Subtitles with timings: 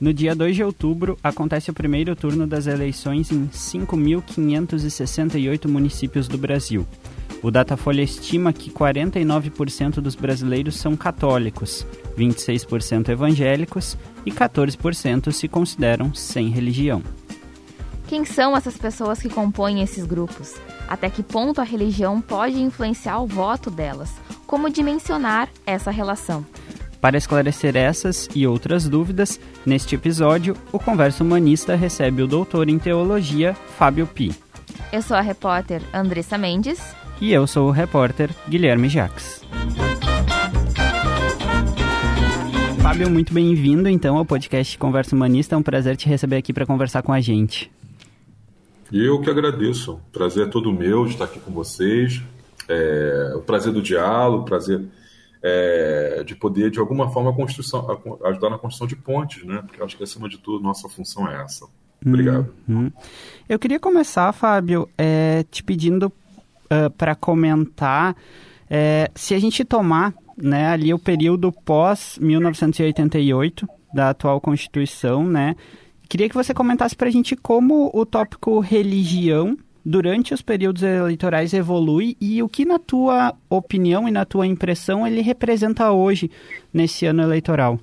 [0.00, 6.38] No dia 2 de outubro, acontece o primeiro turno das eleições em 5.568 municípios do
[6.38, 6.86] Brasil.
[7.42, 11.84] O Datafolha estima que 49% dos brasileiros são católicos,
[12.16, 17.02] 26% evangélicos e 14% se consideram sem religião.
[18.06, 20.54] Quem são essas pessoas que compõem esses grupos?
[20.88, 24.12] Até que ponto a religião pode influenciar o voto delas?
[24.46, 26.46] Como dimensionar essa relação?
[27.00, 32.78] Para esclarecer essas e outras dúvidas, neste episódio, o Conversa Humanista recebe o doutor em
[32.78, 34.34] teologia, Fábio Pi.
[34.92, 36.80] Eu sou a repórter Andressa Mendes.
[37.20, 39.44] E eu sou o repórter Guilherme Jacques.
[42.82, 45.54] Fábio, muito bem-vindo então ao podcast Conversa Humanista.
[45.54, 47.70] É um prazer te receber aqui para conversar com a gente.
[48.92, 49.92] Eu que agradeço.
[49.92, 52.20] O prazer é todo meu de estar aqui com vocês.
[52.68, 54.84] É, o prazer do diálogo, o prazer
[55.42, 57.86] é, de poder, de alguma forma, construção,
[58.24, 59.62] ajudar na construção de pontes, né?
[59.64, 61.66] Porque acho que, acima de tudo, nossa função é essa.
[62.04, 62.52] Obrigado.
[62.68, 62.90] Uhum.
[63.48, 68.16] Eu queria começar, Fábio, é, te pedindo uh, para comentar
[68.70, 75.56] é, se a gente tomar né, ali o período pós-1988 da atual Constituição, né?
[76.08, 79.58] Queria que você comentasse para a gente como o tópico religião
[79.88, 85.06] durante os períodos eleitorais evolui e o que, na tua opinião e na tua impressão,
[85.06, 86.30] ele representa hoje
[86.72, 87.80] nesse ano eleitoral?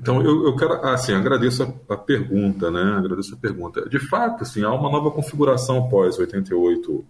[0.00, 2.80] Então, eu, eu quero, assim, agradeço a, a, pergunta, né?
[2.96, 3.86] Agradeço a pergunta.
[3.86, 7.04] De fato, assim, há uma nova configuração pós 88,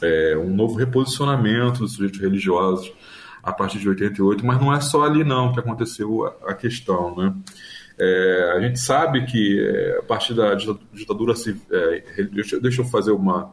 [0.00, 2.92] é, um novo reposicionamento dos sujeitos religiosos
[3.42, 7.16] a partir de 88, mas não é só ali não que aconteceu a, a questão,
[7.16, 7.34] né?
[7.98, 11.34] É, a gente sabe que é, a partir da ditadura
[11.70, 13.52] é, deixa, deixa eu fazer uma,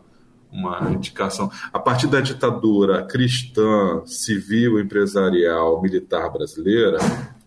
[0.51, 1.51] uma indicação.
[1.73, 6.97] A partir da ditadura cristã, civil, empresarial, militar brasileira,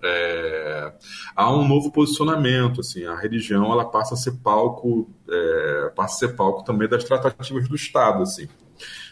[0.03, 0.93] é,
[1.37, 2.81] há um novo posicionamento.
[2.81, 7.05] Assim, a religião ela passa a ser palco, é, passa a ser palco também das
[7.05, 8.23] tratativas do Estado.
[8.23, 8.49] Assim.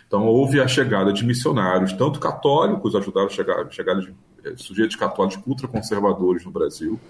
[0.07, 4.15] Então houve a chegada de missionários, tanto católicos ajudaram a chegar, chegada de
[4.57, 7.01] sujeitos católicos ultraconservadores no Brasil,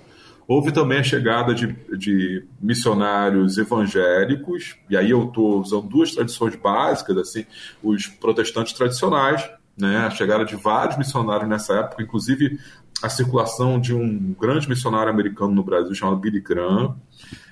[0.49, 6.55] Houve também a chegada de, de missionários evangélicos, e aí eu estou usando duas tradições
[6.55, 7.45] básicas, assim,
[7.83, 12.61] os protestantes tradicionais, né, a chegada de vários missionários nessa época, inclusive
[13.03, 16.97] a circulação de um grande missionário americano no Brasil chamado Billy Graham,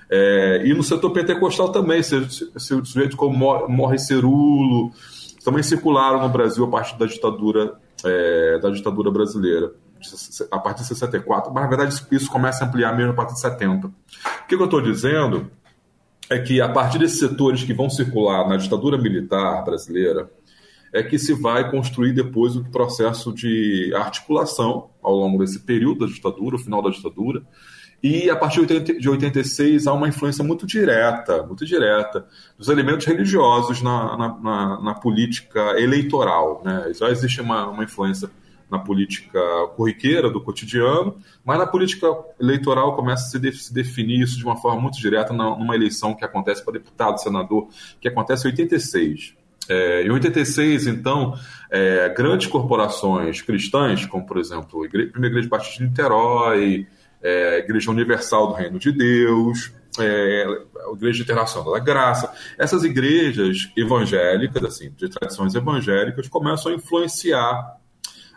[0.09, 4.91] é, e no setor pentecostal também, sujeitos como Morre Cerulo,
[5.43, 7.73] também circularam no Brasil a partir da ditadura,
[8.05, 9.73] é, da ditadura brasileira
[10.51, 13.41] a partir de 64, mas na verdade isso começa a ampliar mesmo a partir de
[13.41, 13.87] 70.
[13.87, 13.93] O
[14.47, 15.51] que eu estou dizendo
[16.29, 20.29] é que a partir desses setores que vão circular na ditadura militar brasileira,
[20.95, 26.13] é que se vai construir depois o processo de articulação ao longo desse período da
[26.13, 27.43] ditadura, o final da ditadura,
[28.01, 32.25] e a partir de 86 há uma influência muito direta, muito direta,
[32.57, 36.61] dos elementos religiosos na, na, na, na política eleitoral.
[36.63, 36.93] Né?
[36.93, 38.29] Já existe uma, uma influência
[38.69, 39.39] na política
[39.75, 42.07] corriqueira do cotidiano, mas na política
[42.39, 45.75] eleitoral começa a se, de, se definir isso de uma forma muito direta na, numa
[45.75, 47.67] eleição que acontece para deputado, senador,
[47.99, 49.35] que acontece em 86.
[49.67, 51.33] É, em 86, então,
[51.71, 56.87] é, grandes corporações cristãs, como por exemplo a Igreja, Primeira Igreja Batista de Niterói,
[57.21, 60.45] é, a Igreja Universal do Reino de Deus, é,
[60.87, 67.77] a Igreja Internacional da Graça, essas igrejas evangélicas, assim, de tradições evangélicas, começam a influenciar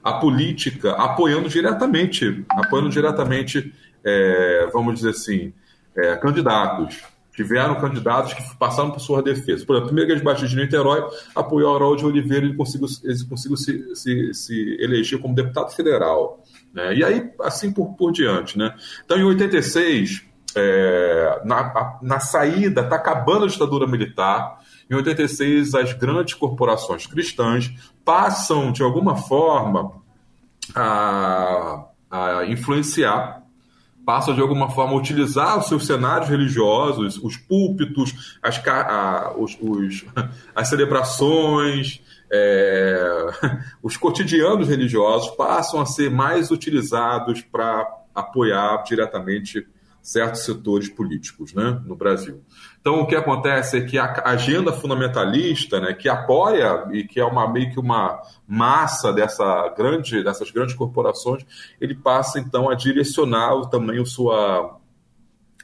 [0.02, 3.72] a política apoiando diretamente, apoiando diretamente,
[4.04, 5.52] é, vamos dizer assim,
[5.96, 7.02] é, candidatos.
[7.32, 9.64] Tiveram candidatos que passaram por sua defesa.
[9.64, 11.04] Por exemplo, a primeira Igreja Batista de Niterói
[11.36, 16.42] apoiou de Oliveira e ele conseguiu, ele conseguiu se, se, se, eleger como deputado federal.
[16.74, 16.96] Né?
[16.96, 18.58] E aí, assim por, por diante.
[18.58, 18.74] Né?
[19.04, 20.24] Então, em 86,
[20.56, 24.57] é, na, na saída, está acabando a ditadura militar,
[24.90, 27.70] em 86, as grandes corporações cristãs
[28.04, 29.92] passam, de alguma forma,
[30.74, 33.38] a, a influenciar
[34.08, 39.54] passam de alguma forma a utilizar os seus cenários religiosos, os púlpitos, as, a, os,
[39.60, 40.06] os,
[40.56, 42.00] as celebrações,
[42.32, 43.26] é,
[43.82, 49.66] os cotidianos religiosos passam a ser mais utilizados para apoiar diretamente
[50.02, 52.42] certos setores políticos né, no Brasil.
[52.80, 57.24] Então, o que acontece é que a agenda fundamentalista, né, que apoia e que é
[57.24, 61.44] uma, meio que uma massa dessa grande, dessas grandes corporações,
[61.80, 64.78] ele passa, então, a direcionar também a sua,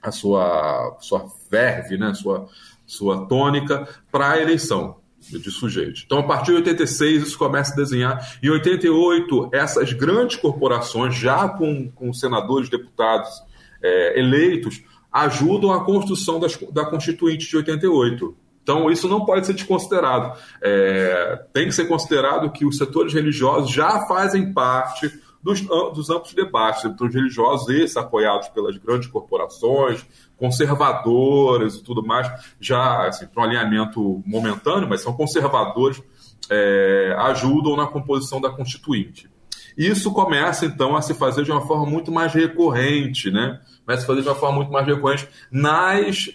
[0.03, 2.47] a sua, sua verve, né, sua,
[2.85, 6.03] sua tônica para a eleição de sujeitos.
[6.05, 8.39] Então, a partir de 86, isso começa a desenhar.
[8.43, 13.31] Em 88, essas grandes corporações, já com, com senadores, deputados
[13.83, 14.83] é, eleitos
[15.15, 18.37] ajudam a construção das, da Constituinte de 88.
[18.61, 20.37] Então, isso não pode ser desconsiderado.
[20.61, 26.35] É, tem que ser considerado que os setores religiosos já fazem parte dos, dos amplos
[26.35, 30.05] debates, setores religiosos, esses apoiados pelas grandes corporações,
[30.37, 32.27] conservadoras e tudo mais,
[32.59, 36.03] já assim, para um alinhamento momentâneo, mas são conservadores,
[36.51, 39.31] é, ajudam na composição da Constituinte.
[39.77, 43.61] Isso começa, então, a se fazer de uma forma muito mais recorrente, né?
[43.85, 46.31] Começa a fazer de uma forma muito mais recorrente nas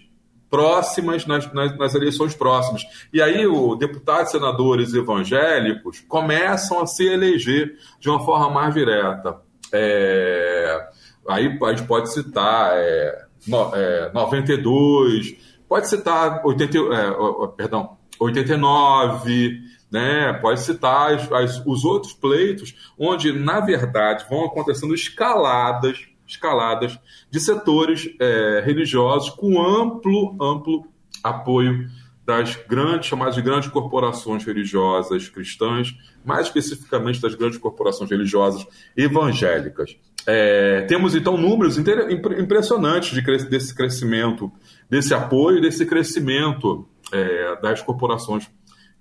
[0.50, 2.84] próximas, nas, nas, nas, eleições próximas.
[3.14, 9.38] E aí, o deputados, senadores evangélicos começam a se eleger de uma forma mais direta.
[9.72, 10.90] É,
[11.28, 15.38] aí a gente pode citar é, no, é, 92,
[15.68, 19.62] pode citar 80, é, perdão, 89,
[19.92, 20.34] né?
[20.34, 26.98] pode citar as, as, os outros pleitos, onde, na verdade, vão acontecendo escaladas escaladas
[27.30, 30.86] de setores é, religiosos com amplo, amplo
[31.24, 31.90] apoio
[32.26, 39.98] das grandes, chamadas de grandes corporações religiosas cristãs, mais especificamente das grandes corporações religiosas evangélicas.
[40.28, 44.52] É, temos então números impressionantes de, desse crescimento,
[44.88, 48.48] desse apoio, desse crescimento é, das corporações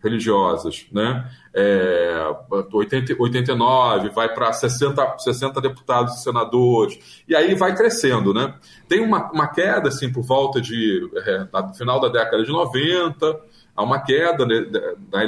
[0.03, 1.29] religiosas, né?
[1.53, 2.23] É,
[2.73, 8.55] 80, 89 vai para 60, 60 deputados e senadores, e aí vai crescendo, né?
[8.89, 13.41] Tem uma, uma queda, assim, por volta de, é, no final da década de 90,
[13.75, 14.67] há uma queda né,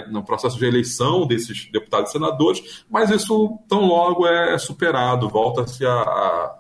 [0.09, 5.85] no processo de eleição desses deputados e senadores, mas isso tão logo é superado, volta-se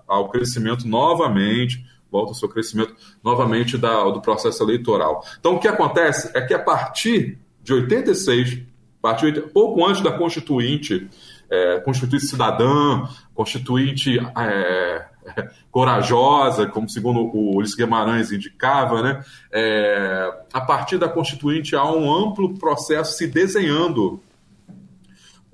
[0.06, 5.24] ao crescimento novamente, volta-se ao crescimento novamente da, do processo eleitoral.
[5.38, 8.62] Então, o que acontece é que a partir de 86,
[9.00, 11.08] partir, pouco antes da Constituinte,
[11.50, 15.04] é, Constituinte Cidadã, Constituinte é,
[15.70, 19.24] corajosa, como segundo o Ulisses Guimarães indicava, né?
[19.52, 24.20] É, a partir da Constituinte há um amplo processo se desenhando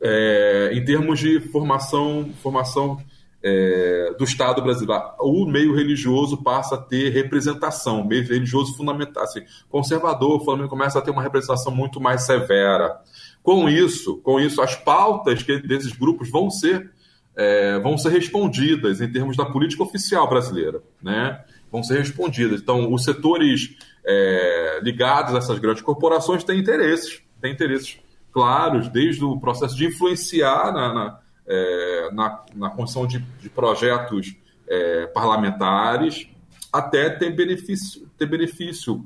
[0.00, 3.00] é, em termos de formação, formação
[3.42, 5.02] é, do Estado brasileiro.
[5.20, 10.98] O meio religioso passa a ter representação, meio religioso fundamental, assim, conservador, o Flamengo começa
[10.98, 13.00] a ter uma representação muito mais severa.
[13.42, 16.90] Com isso, com isso, as pautas que desses grupos vão ser
[17.36, 21.44] é, vão ser respondidas em termos da política oficial brasileira, né?
[21.70, 22.62] Vão ser respondidas.
[22.62, 27.98] Então, os setores é, ligados a essas grandes corporações têm interesses, têm interesses
[28.32, 34.36] claros, desde o processo de influenciar na, na é, na, na construção de, de projetos
[34.68, 36.28] é, parlamentares,
[36.72, 39.04] até ter benefício, ter benefício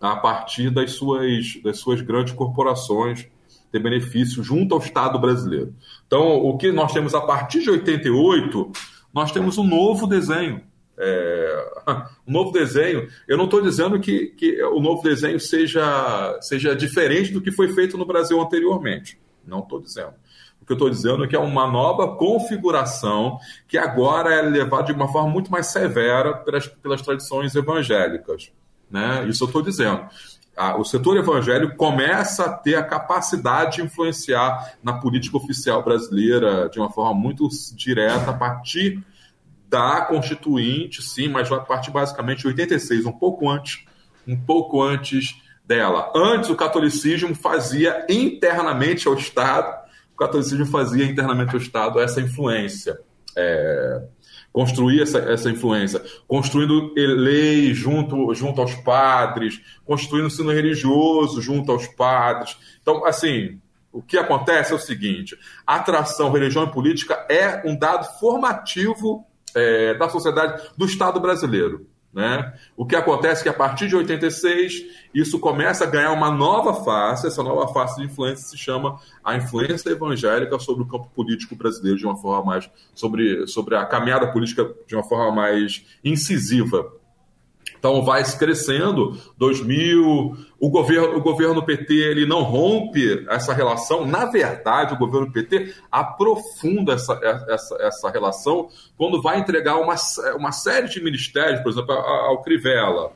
[0.00, 3.26] a partir das suas, das suas grandes corporações,
[3.70, 5.74] ter benefício junto ao Estado brasileiro.
[6.06, 8.72] Então, o que nós temos a partir de 88,
[9.12, 10.62] nós temos um novo desenho.
[10.96, 11.72] É,
[12.26, 13.08] um novo desenho.
[13.28, 17.68] Eu não estou dizendo que, que o novo desenho seja, seja diferente do que foi
[17.74, 19.18] feito no Brasil anteriormente.
[19.46, 20.14] Não estou dizendo
[20.70, 24.92] que eu estou dizendo é que é uma nova configuração que agora é levada de
[24.92, 28.52] uma forma muito mais severa pelas, pelas tradições evangélicas.
[28.88, 29.26] Né?
[29.28, 30.06] Isso eu estou dizendo.
[30.78, 36.78] o setor evangélico começa a ter a capacidade de influenciar na política oficial brasileira de
[36.78, 39.02] uma forma muito direta a partir
[39.68, 43.84] da Constituinte, sim, mas a partir basicamente de 86, um pouco antes,
[44.26, 46.12] um pouco antes dela.
[46.14, 49.79] Antes o catolicismo fazia internamente ao Estado
[50.20, 53.00] catolicismo fazia internamente ao Estado essa influência.
[53.36, 54.02] É,
[54.52, 61.86] construir essa, essa influência, construindo lei junto, junto aos padres, construindo ensino religioso junto aos
[61.86, 62.56] padres.
[62.82, 63.60] Então, assim,
[63.92, 69.24] o que acontece é o seguinte: a atração religião e política é um dado formativo
[69.54, 71.86] é, da sociedade do Estado brasileiro.
[72.12, 72.52] Né?
[72.76, 76.84] O que acontece é que a partir de 86 isso começa a ganhar uma nova
[76.84, 81.54] face, essa nova face de influência se chama a influência evangélica sobre o campo político
[81.54, 86.99] brasileiro de uma forma mais sobre, sobre a caminhada política de uma forma mais incisiva.
[87.80, 94.26] Então vai crescendo, 2000, o governo, o governo PT ele não rompe essa relação, na
[94.26, 97.18] verdade o governo PT aprofunda essa,
[97.48, 98.68] essa, essa relação
[98.98, 99.94] quando vai entregar uma,
[100.36, 103.12] uma série de ministérios, por exemplo, ao Crivella.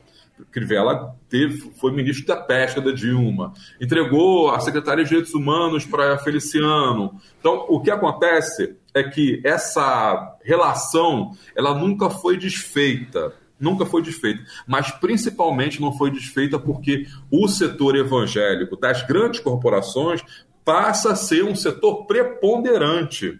[0.51, 6.17] Crivella teve, foi ministro da pesca da Dilma, entregou a Secretaria de Direitos Humanos para
[6.17, 7.21] Feliciano.
[7.39, 14.43] Então, o que acontece é que essa relação ela nunca foi desfeita nunca foi desfeita,
[14.67, 20.21] mas principalmente não foi desfeita porque o setor evangélico das grandes corporações
[20.63, 23.39] passa a ser um setor preponderante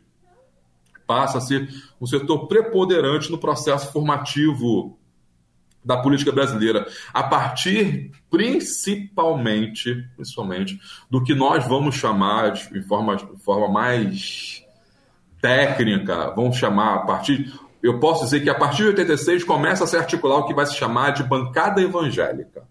[1.05, 1.69] passa a ser
[1.99, 4.97] um setor preponderante no processo formativo
[5.83, 10.79] da política brasileira, a partir principalmente, principalmente
[11.11, 14.63] do que nós vamos chamar de forma, de forma mais
[15.39, 17.53] técnica, vamos chamar a partir.
[17.85, 20.65] Eu posso dizer que a partir de 86 começa a se articular o que vai
[20.65, 22.63] se chamar de bancada evangélica.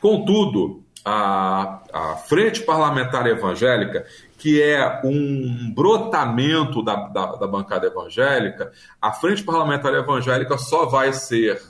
[0.00, 4.06] Contudo, a, a Frente Parlamentar Evangélica,
[4.38, 8.70] que é um brotamento da, da, da, bancada evangélica,
[9.02, 11.60] a Frente Parlamentar Evangélica só vai ser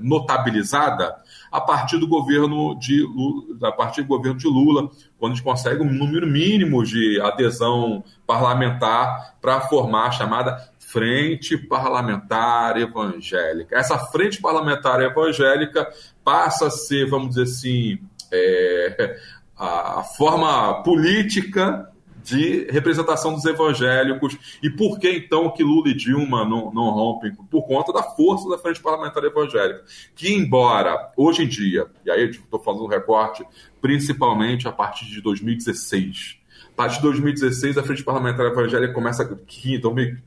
[0.00, 1.14] notabilizada
[1.50, 5.44] a partir do governo de Lula, a partir do governo de Lula, quando a gente
[5.44, 13.78] consegue um número mínimo de adesão parlamentar para formar a chamada Frente Parlamentar Evangélica.
[13.78, 15.88] Essa Frente Parlamentar Evangélica
[16.24, 17.98] passa a ser, vamos dizer assim,
[18.32, 19.16] é,
[19.56, 21.91] a forma política
[22.22, 24.36] de representação dos evangélicos.
[24.62, 27.34] E por que então que Lula e Dilma não, não rompem?
[27.50, 29.84] Por conta da força da Frente Parlamentar Evangélica.
[30.14, 33.44] Que, embora hoje em dia, e aí estou fazendo um recorte
[33.80, 36.38] principalmente a partir de 2016.
[36.72, 39.24] A partir de 2016, a Frente Parlamentar Evangélica começa.
[39.24, 40.22] 2015,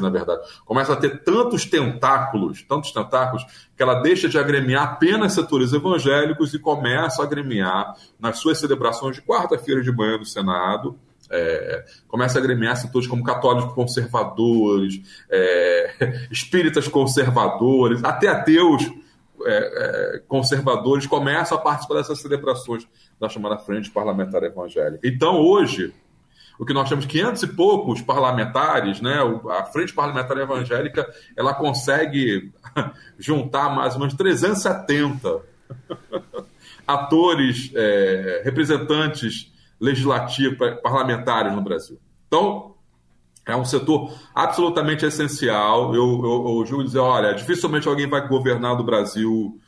[0.00, 3.44] na verdade, começa a ter tantos tentáculos, tantos tentáculos,
[3.76, 9.16] que ela deixa de agremiar apenas setores evangélicos e começa a agremiar nas suas celebrações
[9.16, 10.98] de quarta-feira de manhã no Senado.
[11.30, 18.88] É, começa a agremiar setores como católicos conservadores, é, espíritas conservadores, até ateus
[19.44, 22.86] é, é, conservadores começam a participar dessas celebrações
[23.20, 25.06] da chamada Frente Parlamentar Evangélica.
[25.06, 25.92] Então, hoje,
[26.58, 29.18] o que nós temos 500 e poucos parlamentares, né?
[29.50, 32.52] A Frente Parlamentar Evangélica, ela consegue
[33.18, 35.42] juntar mais ou menos 370
[36.86, 41.98] atores, é, representantes legislativos, parlamentares no Brasil.
[42.26, 42.74] Então,
[43.46, 45.94] é um setor absolutamente essencial.
[45.94, 49.60] Eu, eu, eu julgo dizer, olha, dificilmente alguém vai governar do Brasil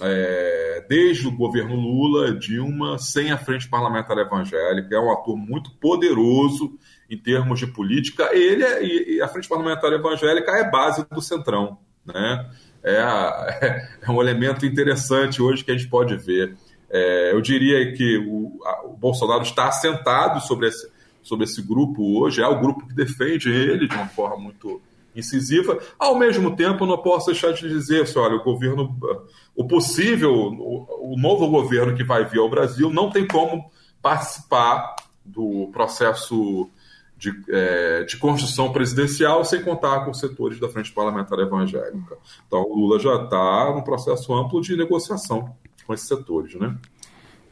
[0.00, 4.92] é, desde o governo Lula, Dilma, sem a Frente Parlamentar Evangélica.
[4.92, 6.76] É um ator muito poderoso
[7.08, 8.34] em termos de política.
[8.34, 11.78] Ele é, e a Frente Parlamentar Evangélica é base do Centrão.
[12.04, 12.50] Né?
[12.82, 16.56] É, é um elemento interessante hoje que a gente pode ver.
[16.90, 20.90] É, eu diria que o, a, o, Bolsonaro está assentado sobre esse,
[21.22, 24.82] sobre esse grupo hoje, é o grupo que defende ele de uma forma muito
[25.14, 25.78] incisiva.
[25.98, 28.96] Ao mesmo tempo, não posso deixar de dizer, assim, olha, o governo,
[29.54, 33.70] o possível, o, o novo governo que vai vir ao Brasil não tem como
[34.02, 36.70] participar do processo
[37.16, 42.16] de, é, de construção presidencial sem contar com os setores da frente parlamentar evangélica.
[42.46, 45.54] Então, o Lula já está num processo amplo de negociação
[45.86, 46.74] com esses setores, né?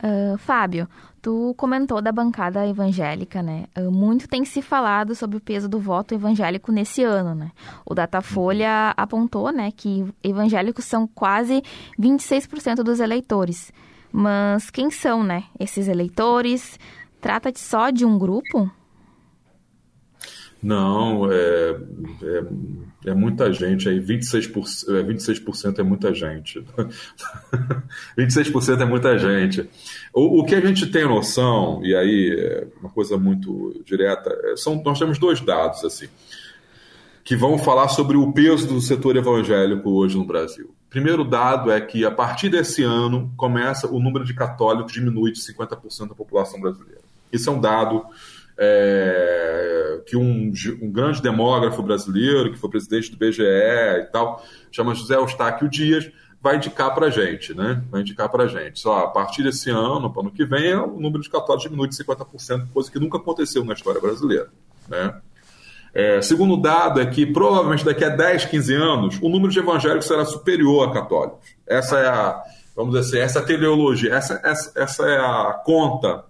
[0.03, 0.89] Uh, Fábio,
[1.21, 3.65] tu comentou da bancada evangélica, né?
[3.77, 7.51] Uh, muito tem se falado sobre o peso do voto evangélico nesse ano, né?
[7.85, 11.63] O Datafolha apontou, né, que evangélicos são quase
[11.99, 13.73] 26% dos eleitores.
[14.13, 16.79] Mas quem são, né, esses eleitores?
[17.21, 18.71] Trata-se só de um grupo?
[20.63, 21.77] Não, é,
[22.23, 25.43] é, é, muita gente aí, 26%, é, 26
[25.79, 26.65] é muita gente.
[28.19, 29.69] 26% é muita gente.
[30.13, 34.57] O, o, que a gente tem noção, e aí é uma coisa muito direta, é,
[34.57, 36.09] são, nós temos dois dados assim
[37.29, 40.75] que vão falar sobre o peso do setor evangélico hoje no Brasil.
[40.89, 45.39] Primeiro dado é que a partir desse ano começa o número de católicos diminui de
[45.39, 47.03] 50% da população brasileira.
[47.31, 48.03] Isso é um dado
[48.59, 54.95] é, que um, um, grande demógrafo brasileiro, que foi presidente do BGE e tal, chama
[54.95, 56.11] José Eustáquio Dias,
[56.41, 57.83] vai indicar para a gente, né?
[57.91, 58.81] Vai indicar para a gente.
[58.81, 61.97] Só a partir desse ano, para ano que vem, o número de católicos diminui de
[61.97, 64.49] 50%, coisa que nunca aconteceu na história brasileira,
[64.89, 65.21] né?
[65.95, 70.07] É, segundo dado é que provavelmente daqui a 10, 15 anos, o número de evangélicos
[70.07, 71.57] será superior a católicos.
[71.67, 72.43] Essa é a,
[72.77, 76.25] vamos dizer assim, essa é teleologia, essa, essa, essa é a conta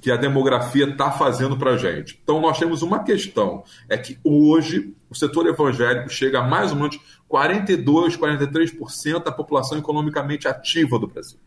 [0.00, 2.18] que a demografia está fazendo para a gente.
[2.22, 6.78] Então, nós temos uma questão: é que hoje o setor evangélico chega a mais ou
[6.78, 6.98] menos
[7.30, 11.38] 42%, 43% da população economicamente ativa do Brasil.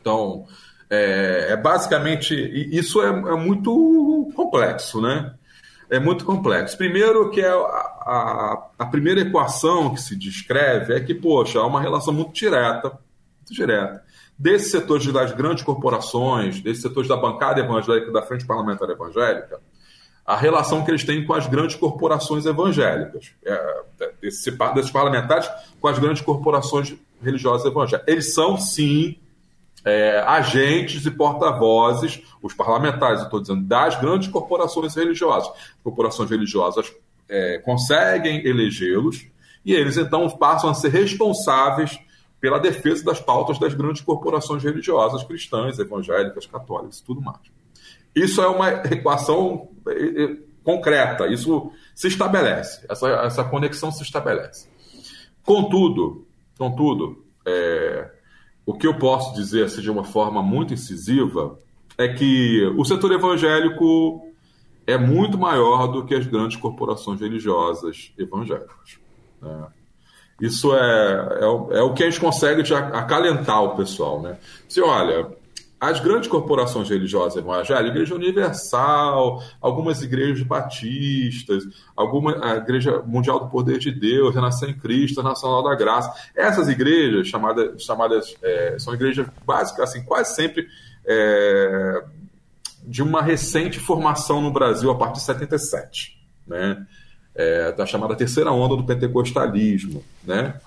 [0.00, 0.46] Então,
[0.90, 2.34] é, é basicamente.
[2.34, 5.34] Isso é, é, muito complexo, né?
[5.88, 6.76] É muito complexo.
[6.76, 11.66] Primeiro, que é a, a, a primeira equação que se descreve é que, poxa, há
[11.66, 14.05] uma relação muito direta, muito direta
[14.38, 19.60] desses setores das grandes corporações, desses setores da bancada evangélica, da frente parlamentar evangélica,
[20.24, 23.82] a relação que eles têm com as grandes corporações evangélicas, é,
[24.20, 25.48] desse, desses parlamentares
[25.80, 28.12] com as grandes corporações religiosas evangélicas.
[28.12, 29.16] Eles são, sim,
[29.84, 35.48] é, agentes e porta-vozes, os parlamentares, estou dizendo, das grandes corporações religiosas.
[35.48, 36.92] As corporações religiosas
[37.28, 39.26] é, conseguem elegê-los
[39.64, 41.98] e eles então passam a ser responsáveis
[42.46, 47.40] pela defesa das pautas das grandes corporações religiosas cristãs, evangélicas, católicas tudo mais.
[48.14, 54.68] Isso é uma equação é, é, concreta, isso se estabelece, essa, essa conexão se estabelece.
[55.42, 56.24] Contudo,
[56.56, 58.12] contudo é,
[58.64, 61.58] o que eu posso dizer assim, de uma forma muito incisiva
[61.98, 64.24] é que o setor evangélico
[64.86, 69.00] é muito maior do que as grandes corporações religiosas evangélicas.
[69.42, 69.66] Né?
[70.40, 74.20] Isso é, é, é, o que a gente consegue acalentar o pessoal.
[74.20, 74.36] Né?
[74.68, 75.26] Se olha,
[75.80, 81.64] as grandes corporações religiosas evangélicas, Igreja Universal, algumas igrejas batistas,
[81.94, 86.68] alguma, a Igreja Mundial do Poder de Deus, Renascer em Cristo, Nacional da Graça, essas
[86.68, 90.66] igrejas chamadas, chamadas é, são igrejas básicas, assim, quase sempre
[91.06, 92.04] é,
[92.82, 96.86] de uma recente formação no Brasil a partir de 77, né?
[97.38, 100.58] É, da chamada terceira onda do pentecostalismo, né?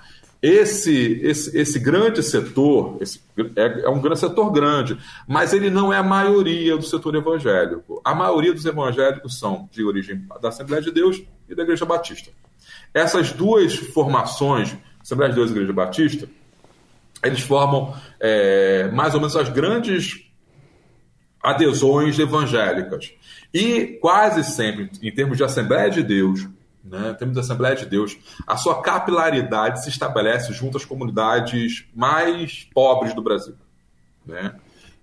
[0.41, 3.19] Esse, esse, esse grande setor esse,
[3.57, 4.97] é, é, um grande setor grande,
[5.27, 8.01] mas ele não é a maioria do setor evangélico.
[8.05, 12.31] A maioria dos evangélicos são de origem da Assembleia de Deus e da Igreja Batista.
[12.93, 16.29] Essas duas formações, Assembleia de Deus e Igreja Batista,
[17.21, 20.25] eles formam é, mais ou menos as grandes
[21.43, 23.11] adesões evangélicas.
[23.53, 26.47] E quase sempre, em termos de Assembleia de Deus,
[26.83, 28.17] né, temos a Assembleia de Deus,
[28.48, 33.55] a sua capilaridade se estabelece junto às comunidades mais pobres do Brasil.
[34.25, 34.55] Né?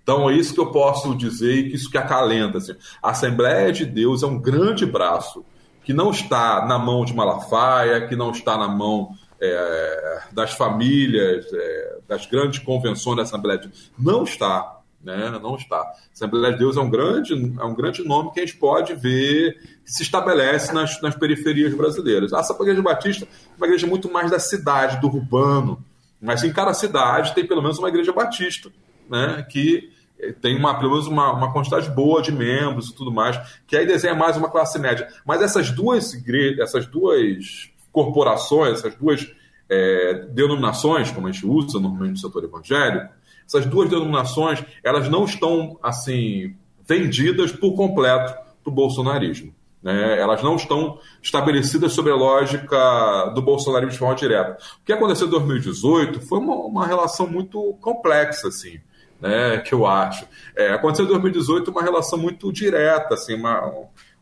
[0.03, 2.59] Então é isso que eu posso dizer e que isso que acalenta.
[2.59, 2.75] Assim.
[3.03, 5.45] A Assembleia de Deus é um grande braço
[5.83, 11.47] que não está na mão de Malafaia, que não está na mão é, das famílias,
[11.53, 13.93] é, das grandes convenções da Assembleia de Deus.
[13.99, 14.76] Não está
[15.07, 15.39] né?
[15.41, 15.93] Não está.
[16.13, 19.55] Assembleia de Deus é um grande, é um grande nome que a gente pode ver
[19.85, 22.33] que se estabelece nas, nas periferias brasileiras.
[22.33, 25.83] A Igreja Batista é uma igreja muito mais da cidade, do urbano,
[26.21, 28.69] mas em cada cidade tem pelo menos uma igreja batista,
[29.09, 29.47] né?
[29.49, 29.93] Que
[30.41, 33.87] tem uma, pelo menos uma, uma quantidade boa de membros e tudo mais, que aí
[33.87, 35.07] desenha mais uma classe média.
[35.25, 39.31] Mas essas duas igrejas, essas duas corporações, essas duas
[39.69, 43.15] é, denominações, como a gente usa normalmente no setor evangélico,
[43.47, 46.55] essas duas denominações, elas não estão assim
[46.87, 49.55] vendidas por completo para o bolsonarismo.
[49.83, 50.19] Né?
[50.19, 54.59] Elas não estão estabelecidas sobre a lógica do bolsonarismo de forma direta.
[54.81, 58.81] O que aconteceu em 2018 foi uma, uma relação muito complexa, assim,
[59.21, 59.59] né?
[59.59, 60.27] que eu acho.
[60.57, 63.73] É, aconteceu em 2018 uma relação muito direta, assim, uma,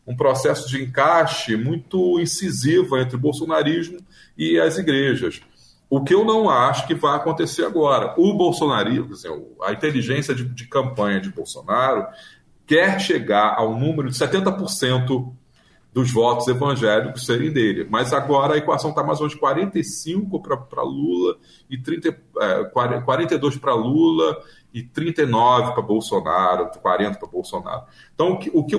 [0.05, 3.97] um processo de encaixe muito incisivo entre o bolsonarismo
[4.37, 5.41] e as igrejas.
[5.95, 8.13] O que eu não acho que vai acontecer agora.
[8.17, 9.15] O bolsonarismo,
[9.63, 12.05] a inteligência de, de campanha de Bolsonaro,
[12.67, 15.31] quer chegar ao número de 70%
[15.93, 17.87] dos votos evangélicos serem dele.
[17.89, 21.37] Mas agora a equação está mais ou menos 45 para Lula
[21.69, 22.09] e 30,
[22.41, 24.37] é, 42 para Lula
[24.73, 27.83] e 39 para Bolsonaro, 40 para Bolsonaro.
[28.13, 28.75] Então, o que, o que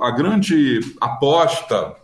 [0.00, 1.94] a grande aposta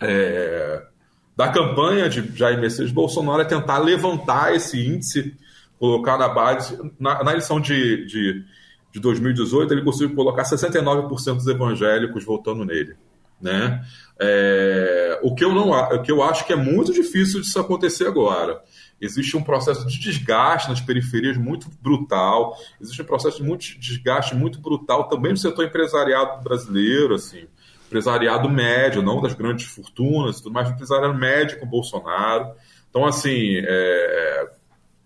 [0.00, 0.93] é,
[1.36, 5.36] da campanha de Jair Messias Bolsonaro é tentar levantar esse índice,
[5.78, 6.78] colocar na base.
[6.98, 8.44] Na, na eleição de, de,
[8.92, 12.94] de 2018, ele conseguiu colocar 69% dos evangélicos votando nele.
[13.40, 13.84] Né?
[14.18, 18.06] É, o, que eu não, o que eu acho que é muito difícil disso acontecer
[18.06, 18.62] agora.
[19.00, 24.36] Existe um processo de desgaste nas periferias muito brutal, existe um processo de muito desgaste
[24.36, 27.16] muito brutal também no setor empresariado brasileiro.
[27.16, 27.48] assim
[27.94, 32.50] empresariado médio, não das grandes fortunas, tudo mais, empresariado médio com Bolsonaro.
[32.90, 34.48] Então, assim, é,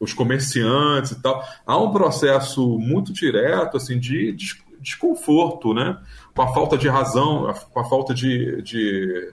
[0.00, 4.34] os comerciantes e tal, há um processo muito direto assim de
[4.80, 5.98] desconforto, né?
[6.34, 9.32] Com a falta de razão, com a falta de, de,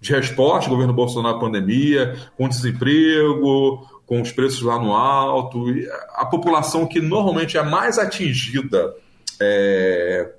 [0.00, 5.66] de resposta do governo Bolsonaro à pandemia, com desemprego, com os preços lá no alto,
[6.14, 8.94] a população que normalmente é mais atingida
[9.40, 10.32] é,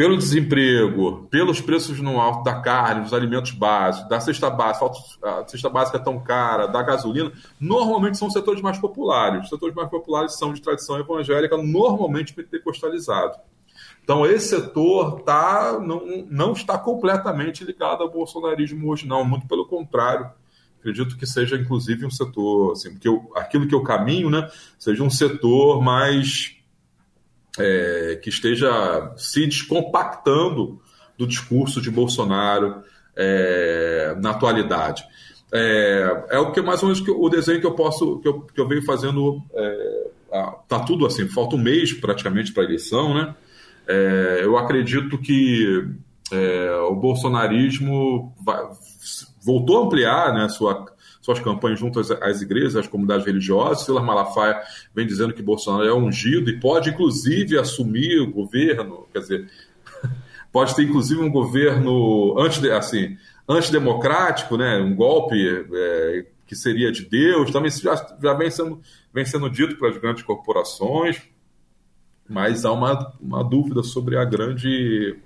[0.00, 4.86] pelo desemprego, pelos preços no alto da carne, dos alimentos básicos, da cesta básica,
[5.22, 9.42] a cesta básica é tão cara, da gasolina, normalmente são setores mais populares.
[9.42, 13.36] Os setores mais populares são de tradição evangélica, normalmente pentecostalizado.
[14.02, 19.22] Então, esse setor tá, não, não está completamente ligado ao bolsonarismo hoje, não.
[19.22, 20.30] Muito pelo contrário.
[20.78, 25.02] Acredito que seja, inclusive, um setor, assim, que eu, aquilo que eu caminho, né, seja
[25.02, 26.58] um setor mais
[27.60, 30.80] é, que esteja se descompactando
[31.16, 32.82] do discurso de Bolsonaro
[33.16, 35.04] é, na atualidade.
[35.52, 38.40] É, é, o que mais ou menos que, o desenho que eu posso que eu,
[38.42, 40.06] que eu venho fazendo é,
[40.68, 43.34] tá tudo assim, falta um mês praticamente para a eleição, né?
[43.86, 45.84] É, eu acredito que
[46.32, 48.62] é, o bolsonarismo vai,
[49.44, 50.86] voltou a ampliar né, sua,
[51.20, 53.84] suas campanhas junto às, às igrejas, às comunidades religiosas.
[53.84, 54.60] Silas Malafaia
[54.94, 59.50] vem dizendo que Bolsonaro é ungido e pode, inclusive, assumir o governo, quer dizer,
[60.50, 63.16] pode ter, inclusive, um governo anti, assim,
[63.48, 65.36] antidemocrático, né, um golpe
[65.72, 68.80] é, que seria de Deus, também já, já vem, sendo,
[69.12, 71.20] vem sendo dito pelas grandes corporações,
[72.28, 75.16] mas há uma, uma dúvida sobre a grande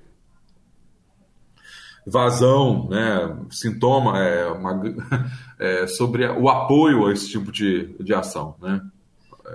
[2.07, 4.83] vazão, né, sintoma, é, uma,
[5.59, 8.55] é, sobre o apoio a esse tipo de, de ação.
[8.61, 8.81] Né?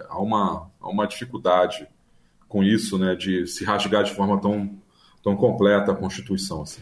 [0.09, 1.87] Há, uma, há uma dificuldade
[2.47, 4.71] com isso, né, de se rasgar de forma tão,
[5.23, 6.63] tão completa a Constituição.
[6.63, 6.81] Assim.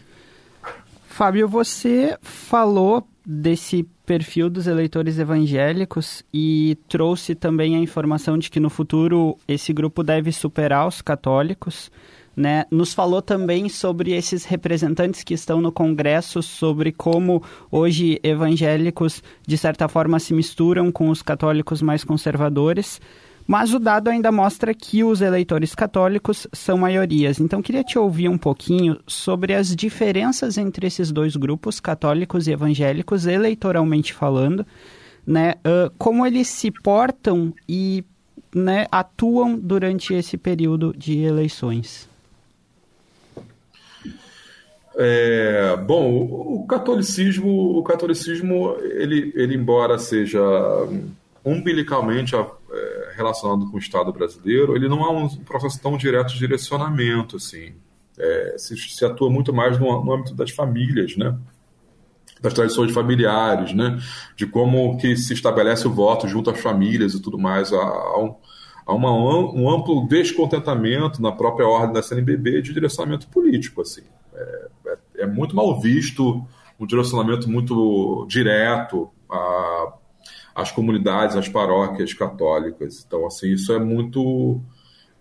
[1.06, 8.58] Fábio, você falou desse perfil dos eleitores evangélicos e trouxe também a informação de que
[8.58, 11.90] no futuro esse grupo deve superar os católicos.
[12.38, 12.66] Né?
[12.70, 19.58] Nos falou também sobre esses representantes que estão no Congresso, sobre como hoje evangélicos, de
[19.58, 23.00] certa forma, se misturam com os católicos mais conservadores.
[23.44, 27.40] Mas o dado ainda mostra que os eleitores católicos são maiorias.
[27.40, 32.52] Então, queria te ouvir um pouquinho sobre as diferenças entre esses dois grupos, católicos e
[32.52, 34.64] evangélicos, eleitoralmente falando,
[35.26, 35.54] né?
[35.66, 38.04] Uh, como eles se portam e
[38.54, 42.08] né, atuam durante esse período de eleições.
[45.00, 50.40] É, bom, o, catolicismo, o catolicismo, ele, ele embora seja
[51.44, 56.38] umbilicalmente é, relacionado com o Estado brasileiro, ele não é um processo tão direto de
[56.40, 57.74] direcionamento, assim.
[58.18, 61.38] É, se, se, atua muito mais no, no, âmbito das famílias, né?
[62.40, 64.00] Das tradições familiares, né?
[64.34, 67.72] De como que se estabelece o voto junto às famílias e tudo mais.
[67.72, 68.34] Há, há um,
[68.84, 74.02] há uma, um amplo descontentamento na própria ordem da CNBB de direcionamento político, assim.
[74.38, 76.46] É, é, é muito mal visto
[76.78, 79.92] um direcionamento muito direto a,
[80.54, 83.04] às comunidades, às paróquias católicas.
[83.06, 84.60] Então, assim, isso é muito.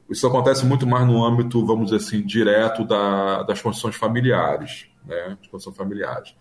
[0.10, 5.38] Isso acontece muito mais no âmbito, vamos dizer assim, direto da, das condições familiares, né?
[5.42, 6.34] As condições familiares.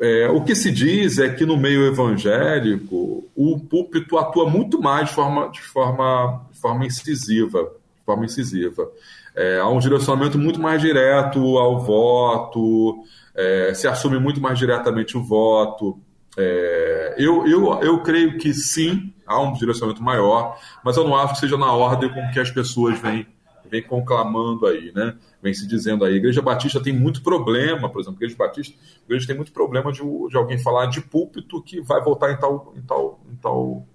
[0.00, 5.08] É, o que se diz é que no meio evangélico o púlpito atua muito mais
[5.08, 8.90] de forma, de forma, de forma incisiva, de forma incisiva.
[9.34, 13.02] É, há um direcionamento muito mais direto ao voto,
[13.34, 15.98] é, se assume muito mais diretamente o voto.
[16.36, 21.34] É, eu, eu, eu creio que sim, há um direcionamento maior, mas eu não acho
[21.34, 23.26] que seja na ordem com que as pessoas vêm,
[23.68, 25.16] vêm conclamando aí, né?
[25.42, 26.14] Vem se dizendo aí.
[26.14, 29.52] A Igreja Batista tem muito problema, por exemplo, a Igreja Batista a igreja tem muito
[29.52, 33.36] problema de, de alguém falar de púlpito que vai votar em tal, em tal, em
[33.36, 33.86] tal,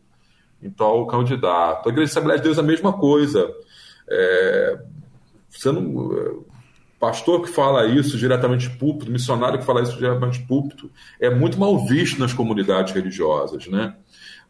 [0.62, 1.90] em tal candidato.
[1.90, 3.52] A Igreja Assembleia de Deus é a mesma coisa.
[4.08, 4.80] É,
[5.50, 6.44] você não,
[7.00, 11.86] pastor que fala isso diretamente púlpito, missionário que fala isso diretamente púlpito, é muito mal
[11.86, 13.96] visto nas comunidades religiosas, né?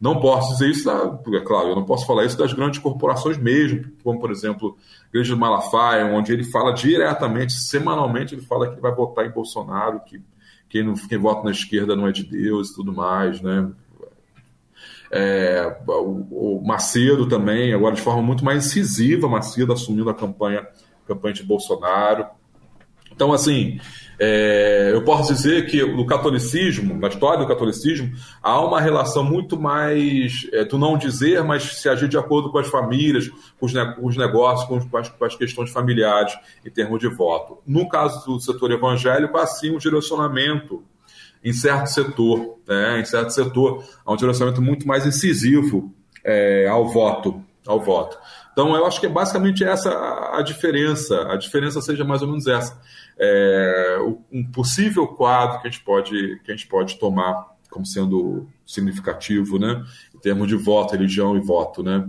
[0.00, 3.84] Não posso dizer isso, é claro, eu não posso falar isso das grandes corporações mesmo,
[4.02, 8.80] como, por exemplo, a Igreja de Malafaia, onde ele fala diretamente, semanalmente, ele fala que
[8.80, 10.20] vai votar em Bolsonaro, que
[10.68, 13.70] quem, não, quem vota na esquerda não é de Deus e tudo mais, né?
[15.12, 20.66] É, o, o Macedo também, agora de forma muito mais incisiva, Macedo assumindo a campanha
[21.14, 22.26] campanha de Bolsonaro.
[23.12, 23.80] Então, assim,
[24.18, 29.58] é, eu posso dizer que no catolicismo, na história do catolicismo, há uma relação muito
[29.58, 33.72] mais é, do não dizer, mas se agir de acordo com as famílias, com os,
[33.72, 36.32] com os negócios, com, as, com as, questões familiares
[36.64, 37.58] em termos de voto.
[37.66, 40.84] No caso do setor evangélico, há sim um direcionamento
[41.42, 45.92] em certo setor, né, em certo setor, há um direcionamento muito mais incisivo
[46.22, 48.18] é, ao voto, ao voto.
[48.52, 49.90] Então, eu acho que é basicamente essa
[50.32, 51.32] a diferença.
[51.32, 52.80] A diferença seja mais ou menos essa.
[53.18, 53.98] É,
[54.32, 59.58] um possível quadro que a gente pode, que a gente pode tomar como sendo significativo,
[59.58, 59.84] né?
[60.14, 62.08] Em termos de voto, religião e voto, né?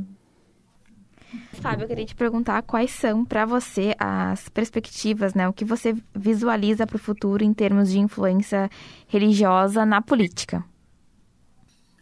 [1.54, 5.48] Fábio, eu queria te perguntar quais são para você as perspectivas, né?
[5.48, 8.70] O que você visualiza para o futuro em termos de influência
[9.08, 10.64] religiosa na política?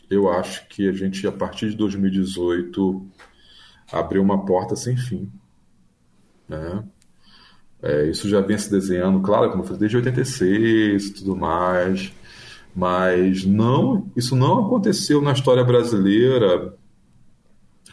[0.10, 3.08] Eu acho que a gente, a partir de 2018,
[3.92, 5.32] abriu uma porta sem fim.
[6.48, 6.84] Né?
[7.82, 12.12] É, isso já vem se desenhando, claro, como eu falei, desde 86 e tudo mais,
[12.76, 16.74] mas não, isso não aconteceu na história brasileira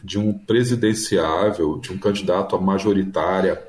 [0.03, 3.63] de um presidenciável, de um candidato a majoritária,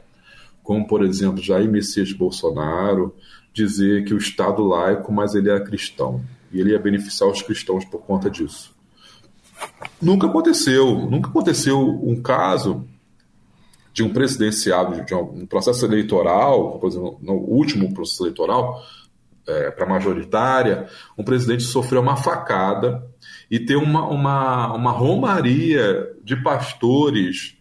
[0.64, 3.16] como, por exemplo, Jair Messias Bolsonaro,
[3.54, 7.86] dizer que o Estado laico, mas ele é cristão, e ele ia beneficiar os cristãos
[7.86, 8.77] por conta disso.
[10.02, 12.88] Nunca aconteceu, nunca aconteceu um caso
[13.94, 18.80] de um presidenciável, de um processo eleitoral, por exemplo, no último processo eleitoral,
[19.48, 23.04] é, para majoritária, um presidente sofreu uma facada
[23.50, 27.58] e ter uma, uma, uma romaria de pastores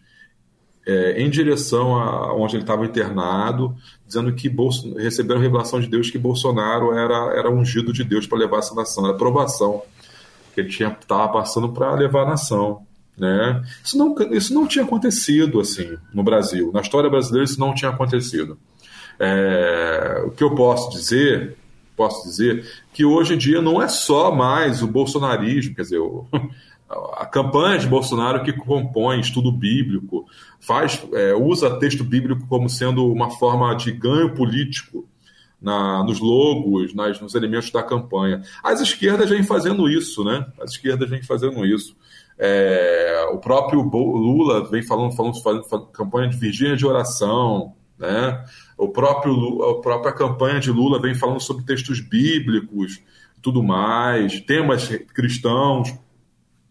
[0.85, 6.11] é, em direção a onde ele estava internado, dizendo que Bolso, receberam revelação de Deus
[6.11, 9.81] que Bolsonaro era, era ungido de Deus para levar essa nação, era aprovação
[10.63, 12.81] que ele estava passando para levar a nação.
[13.17, 13.63] Né?
[13.83, 16.71] Isso, não, isso não tinha acontecido assim no Brasil.
[16.73, 18.57] Na história brasileira, isso não tinha acontecido.
[19.19, 21.57] É, o que eu posso dizer
[21.97, 26.27] posso dizer que hoje em dia não é só mais o bolsonarismo, quer dizer, o,
[27.17, 30.25] a campanha de Bolsonaro que compõe estudo bíblico,
[30.59, 35.05] faz, é, usa texto bíblico como sendo uma forma de ganho político
[35.61, 38.41] na, nos logos, nas, nos elementos da campanha.
[38.63, 40.45] As esquerdas vêm fazendo isso, né?
[40.61, 41.95] As esquerdas vêm fazendo isso.
[42.37, 48.45] É, o próprio Lula vem falando, falando, falando campanha de Virgínia de oração, né?
[48.77, 53.01] O próprio, a própria campanha de Lula vem falando sobre textos bíblicos,
[53.41, 55.93] tudo mais, temas cristãos.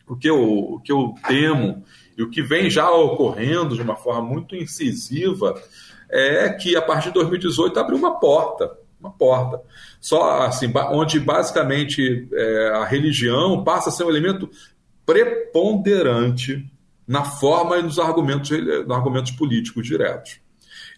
[0.09, 1.83] O que eu, o que eu temo
[2.17, 5.61] e o que vem já ocorrendo de uma forma muito incisiva
[6.11, 9.61] é que a partir de 2018 abriu uma porta, uma porta.
[10.01, 14.49] Só assim, onde basicamente é, a religião passa a ser um elemento
[15.05, 16.65] preponderante
[17.07, 20.41] na forma e nos argumentos, nos argumentos políticos diretos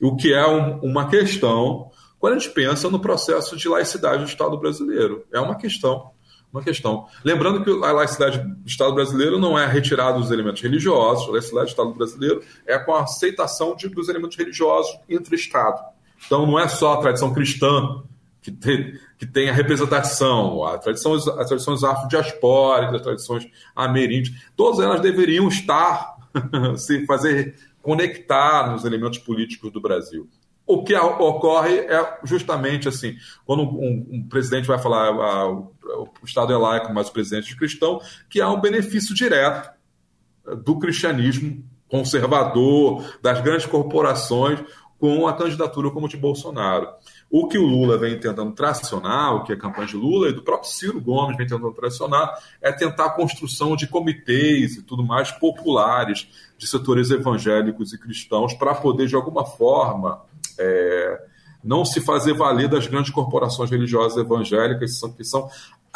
[0.01, 4.29] o que é um, uma questão quando a gente pensa no processo de laicidade do
[4.29, 5.25] Estado brasileiro.
[5.33, 6.11] É uma questão.
[6.53, 7.07] Uma questão.
[7.23, 11.67] Lembrando que a laicidade do Estado brasileiro não é retirada dos elementos religiosos, a laicidade
[11.67, 15.79] do Estado brasileiro é com a aceitação de, dos elementos religiosos entre Estado.
[16.27, 18.03] Então não é só a tradição cristã
[18.41, 24.81] que tem, que tem a representação, a tradição, as tradições afrodiaspóricas, as tradições ameríndias, todas
[24.81, 26.17] elas deveriam estar,
[26.77, 30.29] se fazer conectar nos elementos políticos do Brasil.
[30.67, 36.53] O que ocorre é justamente assim, quando um, um presidente vai falar ah, o Estado
[36.53, 39.71] é laico, mas o presidente é cristão, que há um benefício direto
[40.65, 44.61] do cristianismo conservador, das grandes corporações,
[44.99, 46.89] com a candidatura como de Bolsonaro.
[47.31, 50.43] O que o Lula vem tentando tracionar, o que a campanha de Lula e do
[50.43, 55.31] próprio Ciro Gomes vem tentando tracionar, é tentar a construção de comitês e tudo mais
[55.31, 60.23] populares de setores evangélicos e cristãos para poder, de alguma forma,
[60.59, 61.23] é,
[61.63, 65.49] não se fazer valer das grandes corporações religiosas evangélicas que são, que são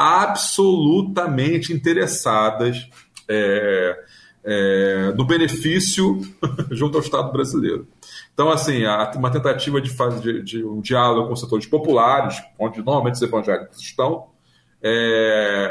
[0.02, 2.88] absolutamente interessadas
[3.28, 4.04] é,
[4.44, 6.20] é, no benefício
[6.72, 7.86] junto ao Estado brasileiro.
[8.34, 8.82] Então, assim,
[9.14, 13.80] uma tentativa de fazer de, de um diálogo com setores populares, onde normalmente os evangélicos
[13.80, 14.26] estão,
[14.82, 15.70] é,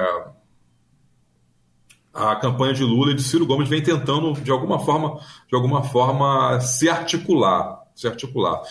[2.13, 5.83] a campanha de Lula e de Ciro Gomes vem tentando, de alguma forma, de alguma
[5.83, 7.81] forma se articular.
[7.93, 8.61] Se articular.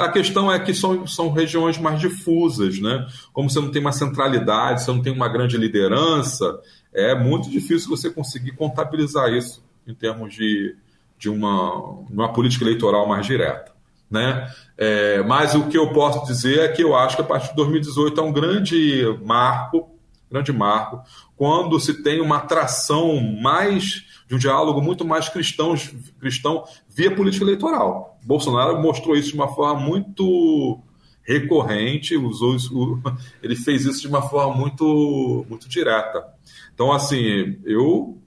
[0.00, 3.06] A questão é que são, são regiões mais difusas, né?
[3.32, 6.60] Como você não tem uma centralidade, você não tem uma grande liderança,
[6.92, 10.76] é muito difícil você conseguir contabilizar isso em termos de,
[11.18, 11.74] de uma,
[12.10, 13.72] uma política eleitoral mais direta.
[14.10, 14.52] Né?
[14.76, 17.56] É, mas o que eu posso dizer é que eu acho que a partir de
[17.56, 19.88] 2018 é um grande marco,
[20.30, 21.00] grande marco,
[21.36, 25.74] quando se tem uma atração mais de um diálogo muito mais cristão,
[26.20, 28.16] cristão via política eleitoral.
[28.22, 30.78] Bolsonaro mostrou isso de uma forma muito
[31.24, 33.02] recorrente, usou isso,
[33.42, 36.24] ele fez isso de uma forma muito, muito direta.
[36.72, 38.22] Então, assim, eu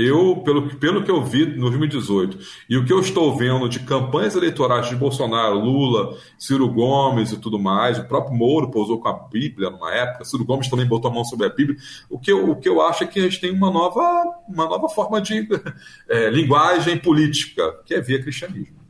[0.00, 3.80] eu, pelo, pelo que eu vi no 2018 e o que eu estou vendo de
[3.80, 9.08] campanhas eleitorais de Bolsonaro, Lula, Ciro Gomes e tudo mais, o próprio Moro pousou com
[9.08, 11.78] a Bíblia numa época, Ciro Gomes também botou a mão sobre a Bíblia.
[12.08, 14.00] O que eu, o que eu acho é que a gente tem uma nova,
[14.48, 15.48] uma nova forma de
[16.08, 18.80] é, linguagem política, que é via cristianismo.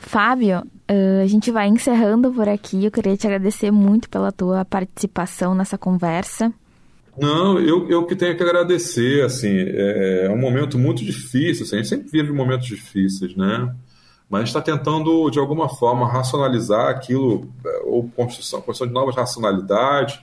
[0.00, 2.84] Fábio, a gente vai encerrando por aqui.
[2.84, 6.52] Eu queria te agradecer muito pela tua participação nessa conversa.
[7.18, 11.76] Não, eu, eu que tenho que agradecer, assim, é, é um momento muito difícil, assim,
[11.76, 13.74] a gente sempre vive momentos difíceis, né?
[14.28, 20.20] Mas está tentando, de alguma forma, racionalizar aquilo, é, ou construção, construção de novas racionalidades,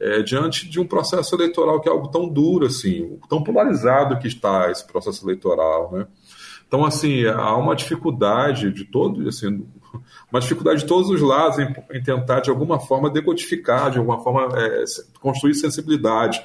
[0.00, 4.28] é, diante de um processo eleitoral que é algo tão duro, assim, tão polarizado que
[4.28, 6.06] está esse processo eleitoral, né?
[6.68, 9.66] Então, assim, há uma dificuldade de todo, assim,
[10.30, 14.22] uma dificuldade de todos os lados em, em tentar, de alguma forma, decodificar, de alguma
[14.22, 14.84] forma, é,
[15.18, 16.40] construir sensibilidade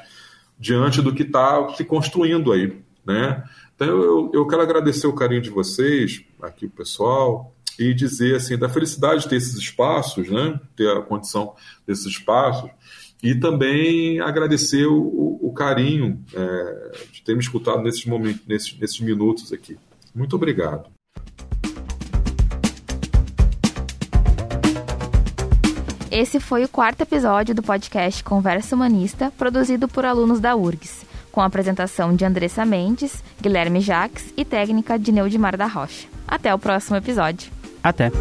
[0.57, 3.43] diante do que está se construindo aí, né?
[3.75, 8.57] Então, eu, eu quero agradecer o carinho de vocês, aqui o pessoal, e dizer, assim,
[8.57, 10.57] da felicidade de ter esses espaços, né?
[10.73, 11.53] Ter a condição
[11.85, 12.69] desses espaços,
[13.21, 18.99] E também agradecer o, o carinho é, de ter me escutado nesses, momentos, nesses, nesses
[19.01, 19.77] minutos aqui.
[20.13, 20.89] Muito obrigado.
[26.11, 31.41] Esse foi o quarto episódio do podcast Conversa Humanista, produzido por alunos da URGS, com
[31.41, 36.07] a apresentação de Andressa Mendes, Guilherme Jacques e técnica de Neudimar da Rocha.
[36.27, 37.51] Até o próximo episódio.
[37.83, 38.11] Até.